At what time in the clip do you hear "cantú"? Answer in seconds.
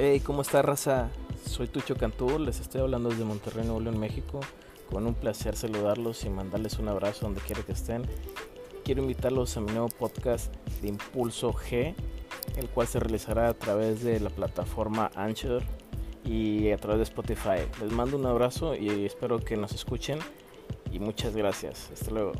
1.96-2.38